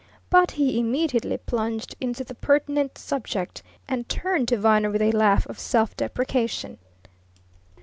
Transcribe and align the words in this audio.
But 0.31 0.49
he 0.53 0.79
immediately 0.79 1.37
plunged 1.37 1.93
into 2.01 2.23
the 2.23 2.33
pertinent 2.33 2.97
subject, 2.97 3.61
and 3.87 4.09
turned 4.09 4.47
to 4.47 4.57
Viner 4.57 4.89
with 4.89 5.03
a 5.03 5.11
laugh 5.11 5.45
of 5.45 5.59
self 5.59 5.95
deprecation. 5.95 6.79